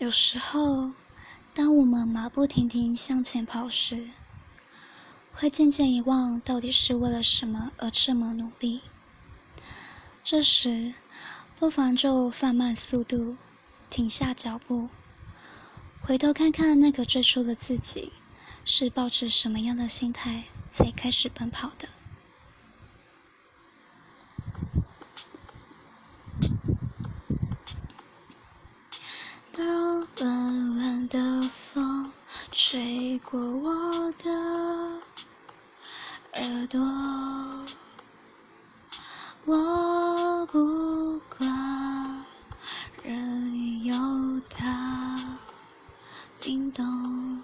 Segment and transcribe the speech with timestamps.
[0.00, 0.92] 有时候，
[1.52, 4.08] 当我们马不停蹄向前跑时，
[5.34, 8.80] 会渐渐遗忘到底是为了什么而这么努力。
[10.24, 10.94] 这时，
[11.58, 13.36] 不妨就放慢速度，
[13.90, 14.88] 停下脚步，
[16.00, 18.10] 回头看看那个最初的自己，
[18.64, 21.86] 是抱持什么样的心态才开始奔跑的。
[29.60, 32.10] 当冷冷的风
[32.50, 34.30] 吹过我的
[36.32, 36.80] 耳朵，
[39.44, 42.24] 我不管
[43.02, 43.94] 任由
[44.48, 45.38] 它
[46.40, 47.42] 冰冻。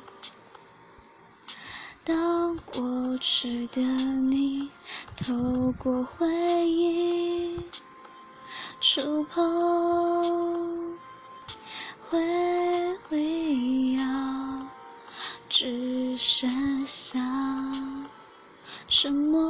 [2.03, 4.71] 当过去的你
[5.15, 7.61] 透过回忆
[8.81, 10.76] 触碰。
[12.11, 14.71] 回忆啊，
[15.49, 17.19] 只剩下
[18.89, 19.43] 沉默。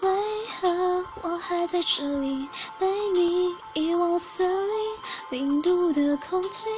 [0.00, 0.08] 为
[0.60, 4.76] 何我还在这里，被你遗忘森林
[5.30, 6.68] 零度的空气，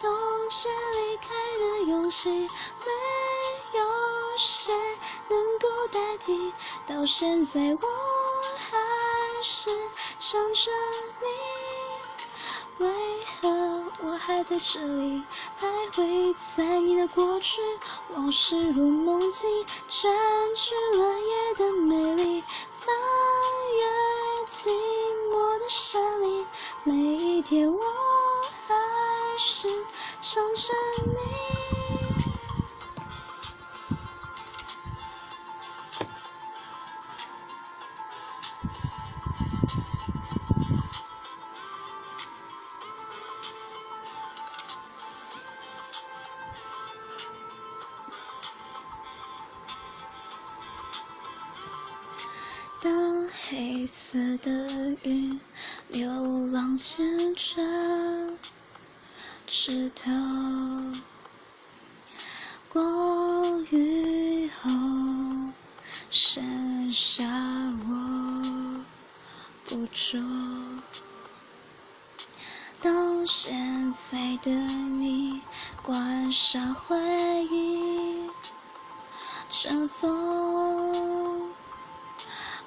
[0.00, 0.10] 冻
[0.50, 1.28] 结离开
[1.58, 3.84] 的勇气，没有
[4.36, 4.74] 谁
[5.28, 6.52] 能够代替。
[6.86, 7.88] 到现在，我
[8.58, 9.70] 还是
[10.18, 10.70] 想着
[11.20, 11.65] 你。
[12.78, 12.88] 为
[13.40, 15.22] 何我还在这里
[15.58, 17.60] 徘徊在你的过去？
[18.10, 19.48] 往事如梦境，
[19.88, 20.12] 占
[20.54, 22.44] 据了夜的美丽。
[22.72, 22.94] 翻
[23.78, 24.68] 越寂
[25.32, 26.46] 寞的山林，
[26.84, 27.80] 每一天我
[28.66, 28.74] 还
[29.38, 29.68] 是
[30.20, 30.72] 想着
[31.06, 31.55] 你。
[52.82, 55.40] 当黑色的云
[55.88, 57.62] 流浪牵着
[59.46, 60.10] 枝头，
[62.70, 64.70] 过雨后
[66.10, 67.24] 剩下
[67.88, 68.84] 我
[69.64, 70.20] 不捉。
[72.82, 75.40] 当现在的你
[75.82, 76.96] 关上回
[77.50, 78.30] 忆，
[79.50, 81.35] 尘封。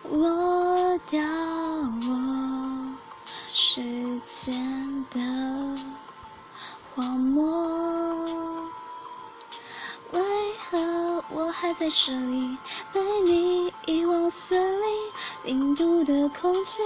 [0.03, 2.95] 我掉我
[3.47, 3.81] 时
[4.25, 5.19] 间的
[6.95, 8.67] 荒漠，
[10.11, 10.21] 为
[10.69, 12.57] 何我还在这里？
[12.93, 15.11] 被你遗忘森林
[15.43, 16.81] 零度的空气，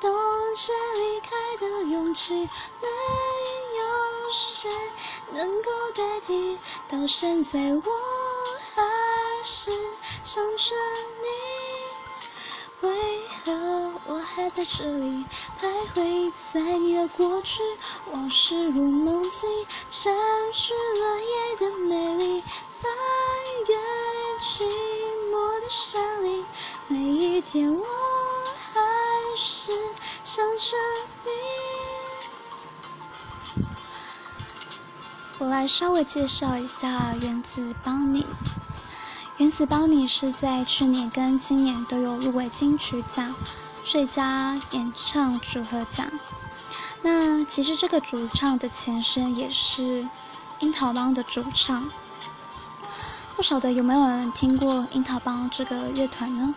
[0.00, 0.10] 冻
[0.54, 2.88] 结离开的勇气，没
[3.78, 4.70] 有谁
[5.32, 6.58] 能够代替。
[6.86, 7.82] 到现在，我
[8.74, 8.82] 还
[9.42, 9.70] 是
[10.22, 10.74] 想着
[11.22, 11.47] 你。
[14.38, 15.24] 还在这里
[15.60, 17.60] 徘徊在你的过去？
[18.12, 19.50] 往事如梦境，
[19.90, 20.14] 占
[20.52, 22.40] 据了夜的美丽。
[22.80, 22.88] 翻
[23.66, 23.74] 越
[24.40, 24.62] 寂
[25.32, 26.44] 寞的山林，
[26.86, 27.84] 每一天我
[28.72, 28.80] 还
[29.36, 29.72] 是
[30.22, 30.76] 想着
[31.24, 31.30] 你。
[35.38, 38.24] 我来稍微介绍一下原子邦尼。
[39.38, 43.34] 原子邦尼是在去年跟今年都有入围金曲奖
[43.84, 46.10] 最佳演唱组合奖。
[47.02, 50.08] 那其实这个主唱的前身也是
[50.60, 51.88] 樱桃帮的主唱。
[53.36, 56.54] 不晓得有没有人听过樱桃帮这个乐团呢？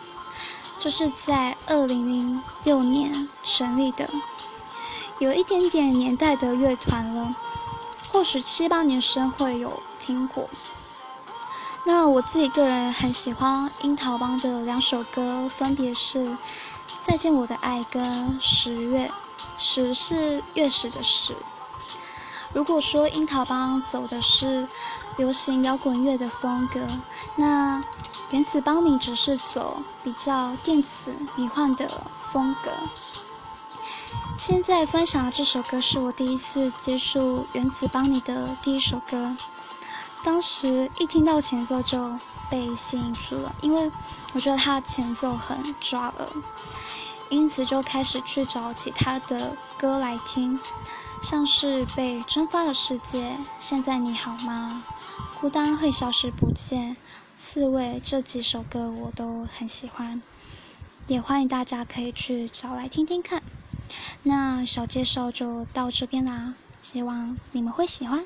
[0.79, 4.09] 就是在二零零六年成立的，
[5.19, 7.35] 有一点点年代的乐团了。
[8.11, 10.49] 或许七八年生会有听过。
[11.83, 16.19] 那我自己个人很喜欢樱桃帮的两首歌，分别是
[17.01, 17.99] 《再见我的爱》歌
[18.39, 19.07] 《十月》，
[19.57, 21.35] 十是月食的十。
[22.53, 24.67] 如果说樱桃帮走的是
[25.17, 26.79] 流行摇滚乐的风格，
[27.35, 27.83] 那
[28.29, 31.89] 原子邦尼只是走比较电子迷幻的
[32.31, 32.71] 风格。
[34.37, 39.35] 现在分享的这首歌是我第一次接触原子邦尼的第一首歌。
[40.23, 42.11] 当时一听到前奏就
[42.51, 43.89] 被吸引住了，因为
[44.33, 46.27] 我觉得它前奏很抓耳，
[47.29, 50.59] 因此就开始去找其他的歌来听，
[51.23, 53.23] 像是《被蒸发的世界》、
[53.57, 54.83] 《现在你好吗》、
[55.39, 56.93] 《孤单会消失不见》、
[57.37, 60.21] 《刺猬》这几首歌我都很喜欢，
[61.07, 63.41] 也欢迎大家可以去找来听听看。
[64.23, 68.25] 那小介绍就到这边啦，希望你们会喜欢。